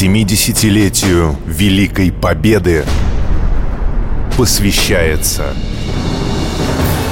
70-летию 0.00 1.34
Великой 1.44 2.12
Победы 2.12 2.84
посвящается 4.36 5.52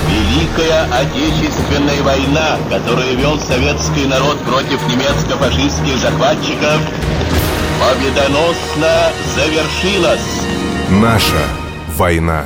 Великая 0.09 0.85
Отечественная 0.93 2.01
война, 2.04 2.57
которую 2.71 3.19
вел 3.19 3.41
советский 3.41 4.07
народ 4.07 4.38
против 4.45 4.80
немецко-фашистских 4.87 5.99
захватчиков, 5.99 6.80
победоносно 7.81 9.11
завершилась. 9.35 10.21
Наша 10.89 11.43
война. 11.97 12.45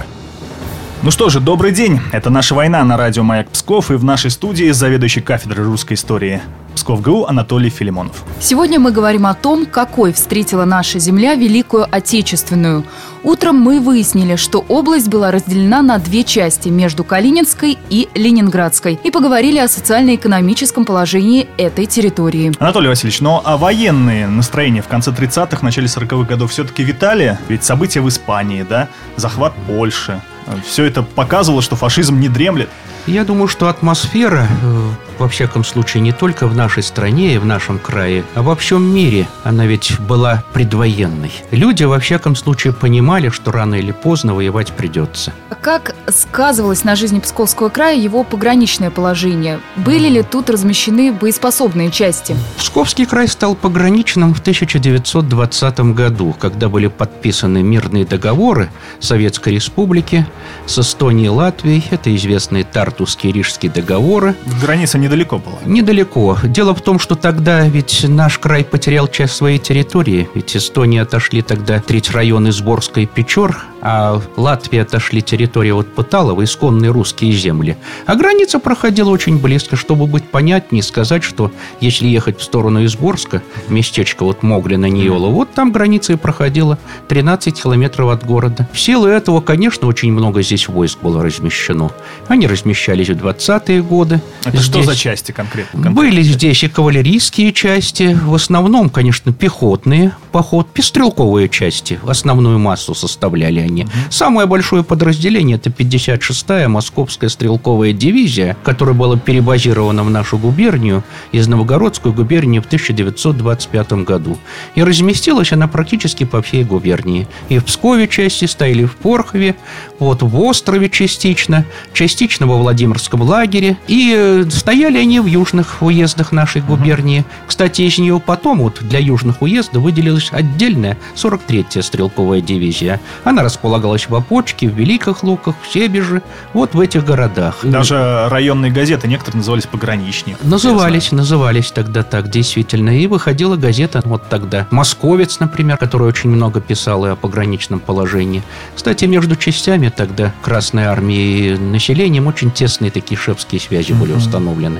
Ну 1.03 1.11
что 1.11 1.29
же, 1.29 1.41
добрый 1.41 1.73
день. 1.73 2.01
Это 2.13 2.31
«Наша 2.31 2.55
война» 2.55 2.83
на 2.85 2.97
радио 2.97 3.23
«Маяк 3.25 3.51
Псков» 3.51 3.91
и 3.91 3.95
в 3.95 4.05
нашей 4.05 4.31
студии 4.31 4.71
заведующий 4.71 5.21
кафедрой 5.21 5.67
русской 5.67 5.95
истории 5.95 6.41
Псков 6.81 7.03
ГУ 7.03 7.27
Анатолий 7.27 7.69
Филимонов. 7.69 8.25
Сегодня 8.41 8.81
мы 8.81 8.91
говорим 8.91 9.27
о 9.27 9.35
том, 9.35 9.67
какой 9.67 10.15
встретила 10.15 10.65
наша 10.65 10.99
земля 10.99 11.35
Великую 11.35 11.87
Отечественную. 11.91 12.85
Утром 13.23 13.57
мы 13.57 13.81
выяснили, 13.81 14.37
что 14.37 14.65
область 14.67 15.09
была 15.09 15.31
разделена 15.31 15.83
на 15.83 15.99
две 15.99 16.25
части 16.25 16.71
между 16.71 17.05
Калининской 17.05 17.77
и 17.91 18.09
Ленинградской 18.15 18.99
и 19.05 19.11
поговорили 19.11 19.59
о 19.59 19.69
социально-экономическом 19.69 20.87
положении 20.87 21.49
этой 21.59 21.85
территории. 21.85 22.51
Анатолий 22.59 22.89
Васильевич, 22.89 23.21
но 23.21 23.43
а 23.45 23.59
военные 23.59 24.27
настроения 24.27 24.81
в 24.81 24.89
конце 24.89 25.11
30-х, 25.11 25.59
начале 25.61 25.87
40-х 25.87 26.27
годов 26.27 26.51
все-таки 26.51 26.83
витали? 26.83 27.39
Ведь 27.49 27.63
события 27.63 28.01
в 28.01 28.09
Испании, 28.09 28.63
да, 28.63 28.89
захват 29.17 29.53
Польши, 29.67 30.23
все 30.65 30.85
это 30.85 31.03
показывало, 31.03 31.61
что 31.61 31.77
фашизм 31.77 32.19
не 32.19 32.31
дремлет. 32.31 32.71
Я 33.07 33.25
думаю, 33.25 33.49
что 33.49 33.69
атмосфера, 33.69 34.47
э, 34.63 34.91
во 35.21 35.29
всяком 35.29 35.65
случае, 35.65 36.03
не 36.03 36.13
только 36.13 36.47
в 36.47 36.55
нашей 36.55 36.83
стране 36.83 37.35
и 37.35 37.39
в 37.39 37.45
нашем 37.45 37.79
крае, 37.79 38.25
а 38.35 38.43
во 38.43 38.57
всем 38.57 38.83
мире, 38.83 39.29
она 39.45 39.67
ведь 39.67 39.99
была 40.01 40.43
предвоенной. 40.53 41.33
Люди, 41.51 41.85
во 41.85 41.99
всяком 41.99 42.37
случае, 42.37 42.73
понимали, 42.73 43.29
что 43.29 43.53
рано 43.53 43.77
или 43.77 43.93
поздно 43.93 44.35
воевать 44.35 44.73
придется. 44.73 45.33
Как 45.63 45.95
сказывалось 46.09 46.85
на 46.85 46.97
жизни 46.97 47.21
Псковского 47.21 47.69
края 47.69 47.97
его 47.97 48.25
пограничное 48.25 48.91
положение? 48.91 49.61
Были 49.77 50.09
ли 50.09 50.23
тут 50.23 50.51
размещены 50.51 51.13
боеспособные 51.13 51.91
части? 51.91 52.37
Псковский 52.59 53.07
край 53.07 53.29
стал 53.29 53.55
пограничным 53.55 54.35
в 54.35 54.41
1920 54.41 55.81
году, 55.95 56.35
когда 56.39 56.69
были 56.69 56.89
подписаны 56.89 57.63
мирные 57.63 58.05
договоры 58.05 58.71
Советской 59.01 59.55
Республики 59.55 60.27
с 60.67 60.79
Эстонией 60.79 61.27
и 61.27 61.31
Латвией. 61.31 61.85
Это 61.91 62.15
известные 62.15 62.65
Тар 62.65 62.91
Тартусские 62.91 63.33
Рижские 63.33 63.71
договоры. 63.71 64.35
Граница 64.61 64.99
недалеко 65.11 65.39
была. 65.39 65.59
Недалеко. 65.67 66.39
Дело 66.45 66.75
в 66.75 66.81
том, 66.81 66.99
что 66.99 67.15
тогда 67.15 67.67
ведь 67.67 68.07
наш 68.09 68.39
край 68.39 68.65
потерял 68.65 69.09
часть 69.09 69.35
своей 69.35 69.59
территории. 69.59 70.29
Ведь 70.35 70.57
Эстония 70.57 71.03
отошли 71.03 71.43
тогда 71.43 71.81
треть 71.81 72.11
района 72.11 72.53
Сборской 72.53 73.07
Печор, 73.07 73.59
а 73.83 74.21
Латвия 74.37 74.83
отошли 74.83 75.23
территорию 75.23 75.79
от 75.79 75.95
Пыталова, 75.95 76.45
исконные 76.45 76.91
русские 76.91 77.33
земли. 77.33 77.77
А 78.07 78.15
граница 78.15 78.59
проходила 78.59 79.11
очень 79.11 79.39
близко, 79.39 79.77
чтобы 79.77 80.07
быть 80.07 80.25
понятнее, 80.25 80.83
сказать, 80.83 81.25
что 81.25 81.51
если 81.81 82.07
ехать 82.07 82.39
в 82.39 82.43
сторону 82.43 82.85
Изборска, 82.85 83.43
местечко 83.69 84.25
вот 84.25 84.43
Моглина, 84.43 84.87
Ниола, 84.87 85.29
вот 85.29 85.53
там 85.55 85.73
граница 85.73 86.13
и 86.13 86.17
проходила 86.17 86.79
13 87.09 87.63
километров 87.63 88.11
от 88.11 88.25
города. 88.25 88.69
В 88.73 88.79
силу 88.79 89.07
этого, 89.07 89.41
конечно, 89.41 89.89
очень 89.89 90.13
много 90.13 90.43
здесь 90.43 90.69
войск 90.69 91.01
было 91.01 91.23
размещено. 91.23 91.91
Они 92.29 92.47
размещались 92.47 92.61
размещались 92.71 93.09
в 93.09 93.13
20-е 93.13 93.83
годы. 93.83 94.21
Это 94.45 94.57
здесь 94.57 94.65
что 94.65 94.83
за 94.83 94.97
части 95.01 95.33
конкретно? 95.33 95.83
конкретно? 95.83 95.91
Были 95.91 96.23
здесь 96.23 96.63
и 96.65 96.69
кавалерийские 96.69 97.53
части, 97.53 98.19
в 98.23 98.35
основном, 98.35 98.91
конечно, 98.91 99.33
пехотные, 99.33 100.13
поход, 100.33 100.69
стрелковые 100.79 101.49
части, 101.49 101.99
основную 102.07 102.59
массу 102.59 102.95
составляли 102.95 103.61
они. 103.61 103.85
Угу. 103.85 103.91
Самое 104.11 104.47
большое 104.47 104.83
подразделение– 104.83 105.57
это 105.63 105.71
56-я 105.71 106.69
Московская 106.69 107.29
стрелковая 107.29 107.93
дивизия, 107.93 108.57
которая 108.65 108.95
была 108.95 109.17
перебазирована 109.17 110.03
в 110.05 110.11
нашу 110.11 110.39
губернию 110.39 111.05
из 111.33 111.47
Новгородской 111.49 112.13
губернии 112.13 112.59
в 112.59 112.67
1925 112.67 113.93
году. 114.05 114.39
И 114.75 114.83
разместилась 114.83 115.53
она 115.53 115.69
практически 115.69 116.25
по 116.25 116.43
всей 116.43 116.65
губернии. 116.65 117.29
И 117.49 117.59
в 117.59 117.65
Пскове 117.65 118.09
части 118.09 118.47
стояли, 118.47 118.85
в 118.85 118.97
Порхове, 118.97 119.55
вот 119.99 120.23
в 120.23 120.41
Острове 120.41 120.89
частично, 120.91 121.65
частично 121.93 122.47
во 122.47 122.59
Владимирском 122.59 123.23
лагере. 123.23 123.77
И 123.87 124.15
э, 124.17 124.45
стояли 124.51 124.90
они 124.99 125.21
в 125.21 125.27
южных 125.27 125.81
уездах 125.81 126.33
нашей 126.33 126.61
губернии. 126.61 127.25
Кстати, 127.47 127.83
из 127.83 127.97
нее 127.99 128.21
потом 128.21 128.59
вот 128.59 128.79
для 128.81 128.99
южных 128.99 129.41
уездов 129.43 129.83
выделилась 129.83 130.29
отдельная 130.33 130.99
43-я 131.15 131.83
стрелковая 131.83 132.41
дивизия. 132.41 133.01
Она 133.25 133.43
располагалась 133.43 134.09
в 134.09 134.15
Опочке, 134.15 134.69
в 134.69 134.75
Великих 134.75 135.23
Луках, 135.23 135.55
в 135.63 135.73
Себеже, 135.73 136.23
вот 136.53 136.75
в 136.75 136.81
этих 136.81 137.05
городах. 137.05 137.59
Даже 137.63 138.27
районные 138.29 138.71
газеты 138.71 139.09
некоторые 139.09 139.39
назывались 139.39 139.67
«Пограничник». 139.67 140.37
Назывались, 140.43 141.13
назывались 141.13 141.71
тогда 141.71 142.03
так, 142.03 142.31
действительно. 142.31 142.91
И 142.99 143.07
выходила 143.07 143.57
газета 143.57 144.03
вот 144.05 144.29
тогда. 144.29 144.67
«Московец», 144.71 145.41
например, 145.41 145.77
который 145.77 146.09
очень 146.09 146.31
много 146.31 146.61
писал 146.61 147.07
и 147.07 147.11
о 147.11 147.17
пограничном 147.17 147.81
положении. 147.81 148.43
Кстати, 148.75 149.05
между 149.05 149.37
частями 149.37 149.93
тогда 149.95 150.35
Красной 150.43 150.85
Армии 150.85 151.55
и 151.55 151.57
населением 151.57 152.27
очень 152.27 152.41
очень 152.41 152.53
тесные 152.53 152.91
такие 152.91 153.19
шепские 153.19 153.61
связи 153.61 153.93
были 153.93 154.13
установлены. 154.13 154.80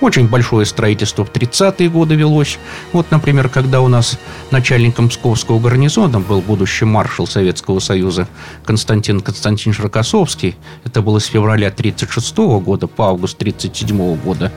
Очень 0.00 0.28
большое 0.28 0.66
строительство 0.66 1.24
в 1.24 1.32
30-е 1.32 1.88
годы 1.88 2.14
велось. 2.14 2.58
Вот, 2.92 3.10
например, 3.10 3.48
когда 3.48 3.80
у 3.80 3.88
нас 3.88 4.18
начальником 4.50 5.08
Псковского 5.08 5.58
гарнизона 5.58 6.20
был 6.20 6.40
будущий 6.40 6.84
маршал 6.84 7.26
Советского 7.26 7.78
Союза 7.78 8.28
Константин 8.64 9.20
Константинович 9.20 9.80
Рокоссовский, 9.80 10.56
это 10.84 11.02
было 11.02 11.18
с 11.18 11.26
февраля 11.26 11.68
1936 11.68 12.36
года 12.64 12.86
по 12.86 13.08
август 13.08 13.40
1937 13.40 14.16
года, 14.16 14.52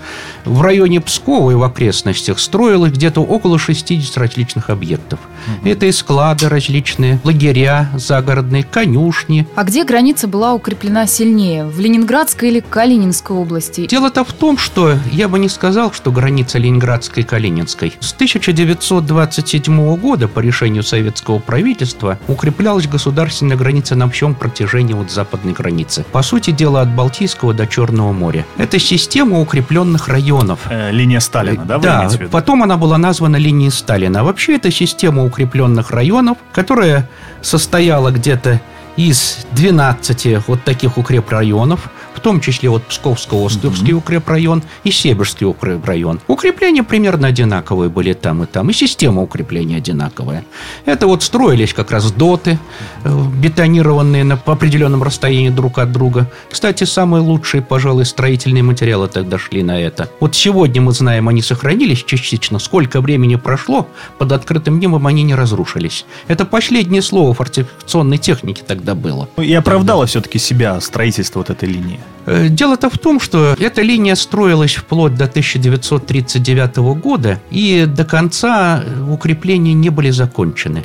в 0.45 0.61
районе 0.61 1.01
Пскова 1.01 1.51
и 1.51 1.55
в 1.55 1.63
окрестностях 1.63 2.39
строилось 2.39 2.91
где-то 2.91 3.21
около 3.21 3.59
60 3.59 4.17
различных 4.17 4.69
объектов. 4.69 5.19
Угу. 5.61 5.69
Это 5.69 5.85
и 5.85 5.91
склады 5.91 6.49
различные, 6.49 7.19
лагеря 7.23 7.89
загородные, 7.95 8.63
конюшни. 8.63 9.47
А 9.55 9.63
где 9.63 9.83
граница 9.83 10.27
была 10.27 10.53
укреплена 10.53 11.07
сильнее? 11.07 11.65
В 11.65 11.79
Ленинградской 11.79 12.49
или 12.49 12.59
Калининской 12.59 13.35
области? 13.35 13.87
Дело-то 13.87 14.23
в 14.23 14.33
том, 14.33 14.57
что 14.57 14.95
я 15.15 15.29
бы 15.29 15.39
не 15.39 15.47
сказал, 15.47 15.93
что 15.93 16.11
граница 16.11 16.59
Ленинградской 16.59 17.23
и 17.23 17.25
Калининской. 17.25 17.93
С 18.01 18.11
1927 18.13 19.95
года 19.95 20.27
по 20.27 20.39
решению 20.39 20.83
советского 20.83 21.39
правительства 21.39 22.19
укреплялась 22.27 22.87
государственная 22.87 23.55
граница 23.55 23.95
на 23.95 24.09
всем 24.09 24.35
протяжении 24.35 24.93
от 24.93 25.09
западной 25.09 25.53
границы. 25.53 26.05
По 26.11 26.21
сути 26.21 26.51
дела, 26.51 26.81
от 26.81 26.93
Балтийского 26.93 27.53
до 27.53 27.65
Черного 27.65 28.11
моря. 28.11 28.45
Это 28.57 28.77
система 28.77 29.39
укрепленных 29.39 30.09
районов. 30.09 30.59
Э, 30.69 30.91
линия 30.91 31.21
Сталина, 31.21 31.63
да? 31.63 31.77
Да, 31.77 32.09
потом 32.29 32.63
она 32.63 32.75
была 32.75 32.97
названа 32.97 33.37
линией 33.37 33.71
Сталина. 33.71 34.23
Вообще 34.23 34.55
это 34.55 34.69
система 34.69 35.23
укрепленных 35.23 35.91
районов, 35.91 36.37
которая 36.51 37.09
состояла 37.41 38.11
где-то 38.11 38.59
из 38.97 39.45
12 39.51 40.47
вот 40.47 40.63
таких 40.63 40.97
укрепрайонов, 40.97 41.89
в 42.15 42.19
том 42.19 42.39
числе 42.39 42.69
вот 42.69 42.83
Псковско-Островский 42.89 43.93
укрепрайон 43.93 44.63
и 44.83 44.91
Северский 44.91 45.45
укрепрайон. 45.45 46.19
Укрепления 46.27 46.83
примерно 46.83 47.27
одинаковые 47.27 47.89
были 47.89 48.13
там 48.13 48.43
и 48.43 48.45
там, 48.45 48.69
и 48.69 48.73
система 48.73 49.21
укрепления 49.21 49.77
одинаковая. 49.77 50.45
Это 50.85 51.07
вот 51.07 51.23
строились 51.23 51.73
как 51.73 51.91
раз 51.91 52.11
доты, 52.11 52.57
э, 53.03 53.23
бетонированные 53.41 54.23
на, 54.23 54.37
по 54.37 54.53
определенном 54.53 55.03
расстоянии 55.03 55.49
друг 55.49 55.79
от 55.79 55.91
друга. 55.91 56.29
Кстати, 56.49 56.83
самые 56.83 57.21
лучшие, 57.21 57.61
пожалуй, 57.61 58.05
строительные 58.05 58.63
материалы 58.63 59.07
тогда 59.07 59.37
шли 59.37 59.63
на 59.63 59.79
это. 59.79 60.09
Вот 60.19 60.35
сегодня 60.35 60.81
мы 60.81 60.91
знаем, 60.91 61.27
они 61.27 61.41
сохранились 61.41 62.03
частично. 62.03 62.59
Сколько 62.59 63.01
времени 63.01 63.35
прошло, 63.35 63.87
под 64.17 64.31
открытым 64.31 64.79
небом 64.79 65.07
они 65.07 65.23
не 65.23 65.35
разрушились. 65.35 66.05
Это 66.27 66.45
последнее 66.45 67.01
слово 67.01 67.33
фортификационной 67.33 68.17
техники 68.17 68.63
тогда 68.65 68.95
было. 68.95 69.27
И 69.37 69.53
оправдало 69.53 70.05
все-таки 70.05 70.39
себя 70.39 70.79
строительство 70.81 71.39
вот 71.39 71.49
этой 71.49 71.69
линии. 71.69 71.99
Э, 72.25 72.47
дело-то 72.49 72.89
в 72.89 72.97
том, 72.97 73.19
что 73.19 73.55
эта 73.59 73.81
линия 73.81 74.15
строилась 74.15 74.75
вплоть 74.75 75.15
до 75.15 75.25
1939 75.25 76.77
года, 77.01 77.39
и 77.51 77.85
до 77.87 78.03
конца 78.03 78.83
укрепления 79.09 79.73
не 79.73 79.89
были 79.89 80.09
закончены. 80.09 80.83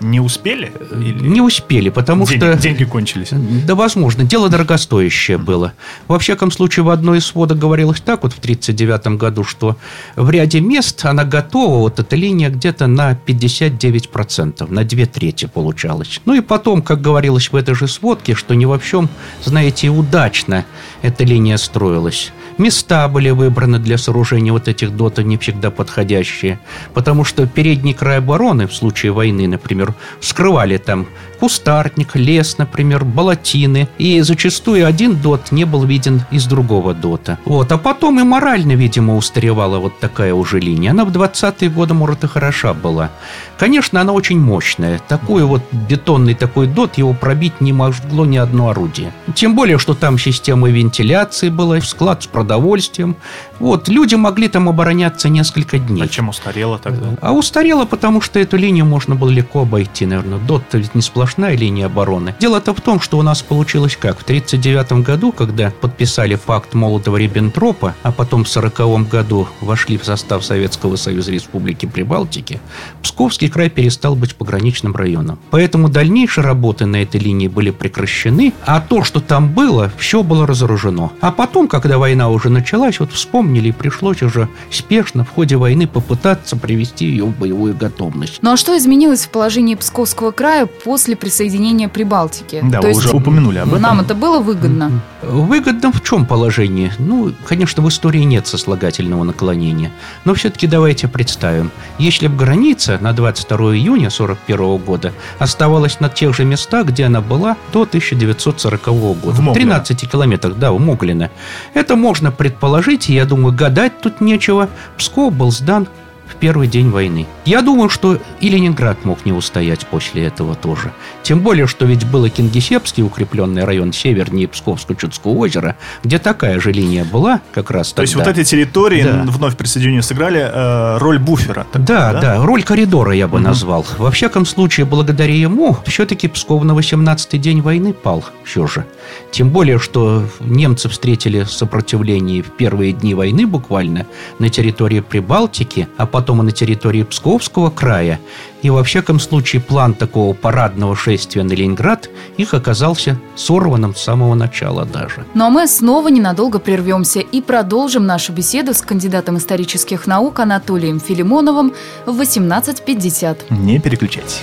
Не 0.00 0.20
успели? 0.20 0.72
Или... 0.92 1.28
Не 1.28 1.40
успели, 1.40 1.90
потому 1.90 2.26
деньги, 2.26 2.44
что... 2.44 2.56
Деньги 2.56 2.84
кончились. 2.84 3.28
Да, 3.66 3.74
возможно. 3.74 4.24
Дело 4.24 4.48
дорогостоящее 4.48 5.38
было. 5.38 5.72
Во 6.08 6.18
всяком 6.18 6.50
случае, 6.50 6.84
в 6.84 6.90
одной 6.90 7.18
из 7.18 7.26
сводок 7.26 7.58
говорилось 7.58 8.00
так 8.00 8.22
вот 8.22 8.32
в 8.32 8.38
1939 8.38 9.18
году, 9.18 9.44
что 9.44 9.76
в 10.16 10.30
ряде 10.30 10.60
мест 10.60 11.04
она 11.04 11.24
готова, 11.24 11.78
вот 11.78 11.98
эта 11.98 12.16
линия 12.16 12.50
где-то 12.50 12.86
на 12.86 13.12
59%, 13.12 14.72
на 14.72 14.84
две 14.84 15.06
трети 15.06 15.46
получалось. 15.46 16.20
Ну 16.24 16.34
и 16.34 16.40
потом, 16.40 16.82
как 16.82 17.00
говорилось 17.00 17.52
в 17.52 17.56
этой 17.56 17.74
же 17.74 17.88
сводке, 17.88 18.34
что 18.34 18.54
не 18.54 18.66
во 18.66 18.78
всем, 18.78 19.08
знаете, 19.44 19.88
удачно 19.88 20.64
эта 21.02 21.24
линия 21.24 21.56
строилась. 21.56 22.32
Места 22.58 23.08
были 23.08 23.30
выбраны 23.30 23.78
для 23.78 23.96
сооружения 23.96 24.52
вот 24.52 24.68
этих 24.68 24.94
дотов 24.94 25.24
не 25.24 25.38
всегда 25.38 25.70
подходящие, 25.70 26.60
потому 26.92 27.24
что 27.24 27.46
передний 27.46 27.94
край 27.94 28.18
обороны 28.18 28.66
в 28.66 28.74
случае 28.74 29.12
войны, 29.12 29.48
например, 29.48 29.89
скрывали 30.20 30.76
там 30.76 31.06
кустарник, 31.40 32.14
лес, 32.16 32.58
например, 32.58 33.04
болотины, 33.04 33.88
и 33.98 34.20
зачастую 34.20 34.86
один 34.86 35.16
дот 35.16 35.52
не 35.52 35.64
был 35.64 35.84
виден 35.84 36.22
из 36.30 36.44
другого 36.44 36.92
дота. 36.92 37.38
Вот, 37.46 37.72
а 37.72 37.78
потом 37.78 38.20
и 38.20 38.24
морально, 38.24 38.72
видимо, 38.72 39.16
устаревала 39.16 39.78
вот 39.78 39.98
такая 39.98 40.34
уже 40.34 40.60
линия. 40.60 40.90
Она 40.90 41.04
в 41.04 41.10
20-е 41.10 41.70
годы, 41.70 41.94
может, 41.94 42.24
и 42.24 42.26
хороша 42.26 42.74
была. 42.74 43.10
Конечно, 43.58 44.00
она 44.00 44.12
очень 44.12 44.38
мощная. 44.38 45.00
Такой 45.08 45.44
вот 45.44 45.62
бетонный 45.72 46.34
такой 46.34 46.66
дот, 46.66 46.98
его 46.98 47.14
пробить 47.14 47.60
не 47.60 47.72
могло 47.72 48.26
ни 48.26 48.36
одно 48.36 48.68
орудие. 48.68 49.12
Тем 49.34 49.54
более, 49.56 49.78
что 49.78 49.94
там 49.94 50.18
система 50.18 50.68
вентиляции 50.68 51.48
была, 51.48 51.80
склад 51.80 52.22
с 52.22 52.26
продовольствием. 52.26 53.16
Вот, 53.60 53.88
люди 53.88 54.14
могли 54.14 54.48
там 54.48 54.68
обороняться 54.68 55.28
несколько 55.28 55.78
дней. 55.78 56.02
А 56.02 56.08
чем 56.08 56.30
устарело 56.30 56.78
тогда? 56.78 57.08
А 57.20 57.32
устарело, 57.32 57.84
потому 57.84 58.22
что 58.22 58.40
эту 58.40 58.56
линию 58.56 58.86
можно 58.86 59.14
было 59.14 59.28
легко 59.28 59.60
обойти, 59.60 60.06
наверное. 60.06 60.38
Дот 60.38 60.62
ведь 60.72 60.94
не 60.94 61.02
сплошная 61.02 61.56
линия 61.56 61.86
обороны. 61.86 62.34
Дело-то 62.40 62.74
в 62.74 62.80
том, 62.80 63.00
что 63.00 63.18
у 63.18 63.22
нас 63.22 63.42
получилось 63.42 63.96
как? 63.96 64.18
В 64.18 64.22
1939 64.22 65.04
году, 65.04 65.30
когда 65.30 65.70
подписали 65.70 66.36
факт 66.36 66.74
Молотова-Риббентропа, 66.74 67.92
а 68.02 68.12
потом 68.12 68.44
в 68.44 68.48
1940 68.48 69.08
году 69.10 69.46
вошли 69.60 69.98
в 69.98 70.04
состав 70.06 70.42
Советского 70.42 70.96
Союза 70.96 71.30
Республики 71.30 71.84
Прибалтики, 71.84 72.60
Псковский 73.02 73.50
край 73.50 73.68
перестал 73.68 74.16
быть 74.16 74.36
пограничным 74.36 74.96
районом. 74.96 75.38
Поэтому 75.50 75.90
дальнейшие 75.90 76.44
работы 76.44 76.86
на 76.86 77.02
этой 77.02 77.20
линии 77.20 77.48
были 77.48 77.70
прекращены, 77.70 78.54
а 78.64 78.80
то, 78.80 79.04
что 79.04 79.20
там 79.20 79.52
было, 79.52 79.92
все 79.98 80.22
было 80.22 80.46
разоружено. 80.46 81.12
А 81.20 81.30
потом, 81.30 81.68
когда 81.68 81.98
война 81.98 82.30
уже 82.30 82.48
началась, 82.48 83.00
вот 83.00 83.12
вспомнили, 83.50 83.68
и 83.68 83.72
пришлось 83.72 84.22
уже 84.22 84.48
спешно 84.70 85.24
в 85.24 85.30
ходе 85.30 85.56
войны 85.56 85.86
попытаться 85.86 86.56
привести 86.56 87.06
ее 87.06 87.24
в 87.24 87.36
боевую 87.38 87.76
готовность. 87.76 88.38
Ну 88.42 88.52
а 88.52 88.56
что 88.56 88.76
изменилось 88.76 89.26
в 89.26 89.30
положении 89.30 89.74
Псковского 89.74 90.30
края 90.30 90.66
после 90.66 91.16
присоединения 91.16 91.88
Прибалтики? 91.88 92.60
Да, 92.62 92.78
То 92.78 92.82
вы 92.82 92.88
есть 92.90 93.00
уже 93.00 93.16
упомянули 93.16 93.58
об 93.58 93.68
этом. 93.68 93.82
Нам 93.82 94.00
это 94.00 94.14
было 94.14 94.38
выгодно? 94.38 95.02
Выгодно 95.22 95.92
в 95.92 96.02
чем 96.02 96.24
положении? 96.24 96.92
Ну, 96.98 97.32
конечно, 97.44 97.82
в 97.82 97.88
истории 97.88 98.20
нет 98.20 98.46
сослагательного 98.46 99.24
наклонения. 99.24 99.92
Но 100.24 100.34
все-таки 100.34 100.66
давайте 100.66 101.08
представим. 101.08 101.70
Если 101.98 102.26
бы 102.26 102.36
граница 102.36 102.98
на 103.00 103.12
22 103.12 103.76
июня 103.76 104.08
1941 104.08 104.76
года 104.78 105.12
оставалась 105.38 106.00
на 106.00 106.08
тех 106.08 106.34
же 106.34 106.44
местах, 106.44 106.86
где 106.86 107.04
она 107.04 107.20
была 107.20 107.56
до 107.72 107.82
1940 107.82 108.86
года. 108.86 109.42
В 109.42 109.52
13 109.52 110.10
километрах, 110.10 110.56
да, 110.56 110.72
у 110.72 110.78
Моглина. 110.78 111.30
Это 111.74 111.96
можно 111.96 112.32
предположить, 112.32 113.10
и 113.10 113.14
я 113.14 113.26
думаю, 113.26 113.54
гадать 113.54 114.00
тут 114.00 114.20
нечего. 114.20 114.68
Псков 114.96 115.34
был 115.34 115.50
сдан 115.52 115.86
в 116.30 116.36
первый 116.36 116.68
день 116.68 116.90
войны. 116.90 117.26
Я 117.44 117.62
думаю, 117.62 117.88
что 117.88 118.18
и 118.40 118.48
Ленинград 118.48 119.04
мог 119.04 119.24
не 119.26 119.32
устоять 119.32 119.86
после 119.86 120.24
этого 120.26 120.54
тоже. 120.54 120.92
Тем 121.22 121.40
более, 121.40 121.66
что 121.66 121.84
ведь 121.84 122.06
был 122.06 122.24
и 122.24 122.30
Кингисеппский 122.30 123.02
укрепленный 123.02 123.64
район 123.64 123.92
севернее 123.92 124.46
Псковско-Чудского 124.48 125.34
озера, 125.36 125.76
где 126.02 126.18
такая 126.18 126.60
же 126.60 126.72
линия 126.72 127.04
была 127.04 127.40
как 127.52 127.70
раз 127.70 127.88
тогда. 127.88 127.96
То 127.96 128.02
есть 128.02 128.14
вот 128.14 128.26
эти 128.28 128.44
территории 128.44 129.02
Да. 129.02 129.24
вновь 129.26 129.56
присоединению 129.56 130.02
сыграли 130.02 130.40
э, 130.40 130.98
роль 130.98 131.18
буфера. 131.18 131.66
такого, 131.70 131.84
Да, 131.86 132.20
да, 132.20 132.44
роль 132.44 132.62
коридора 132.62 133.12
я 133.12 133.28
бы 133.28 133.40
назвал. 133.40 133.84
Во 133.98 134.10
всяком 134.10 134.46
случае, 134.46 134.86
благодаря 134.86 135.34
ему 135.34 135.76
все-таки 135.86 136.28
Псков 136.28 136.62
на 136.64 136.72
18-й 136.72 137.38
день 137.38 137.60
войны 137.60 137.92
пал 137.92 138.24
все 138.44 138.66
же. 138.66 138.84
Тем 139.30 139.50
более, 139.50 139.78
что 139.78 140.24
немцы 140.40 140.88
встретили 140.88 141.44
сопротивление 141.44 142.42
в 142.42 142.50
первые 142.50 142.92
дни 142.92 143.14
войны 143.14 143.46
буквально 143.46 144.06
на 144.38 144.48
территории 144.48 145.00
Прибалтики, 145.00 145.88
а 145.96 146.06
потом 146.20 146.42
и 146.42 146.44
на 146.44 146.50
территории 146.50 147.02
Псковского 147.02 147.70
края. 147.70 148.20
И 148.60 148.68
во 148.68 148.84
всяком 148.84 149.18
случае 149.18 149.62
план 149.62 149.94
такого 149.94 150.34
парадного 150.34 150.94
шествия 150.94 151.42
на 151.42 151.54
Ленинград 151.54 152.10
их 152.36 152.52
оказался 152.52 153.18
сорванным 153.36 153.94
с 153.94 154.02
самого 154.02 154.34
начала 154.34 154.84
даже. 154.84 155.24
Ну 155.32 155.46
а 155.46 155.48
мы 155.48 155.66
снова 155.66 156.08
ненадолго 156.08 156.58
прервемся 156.58 157.20
и 157.20 157.40
продолжим 157.40 158.04
нашу 158.04 158.34
беседу 158.34 158.74
с 158.74 158.82
кандидатом 158.82 159.38
исторических 159.38 160.06
наук 160.06 160.40
Анатолием 160.40 161.00
Филимоновым 161.00 161.72
в 162.04 162.20
18.50. 162.20 163.36
Не 163.48 163.78
переключайтесь. 163.78 164.42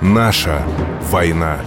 Наша 0.00 0.62
война. 1.12 1.60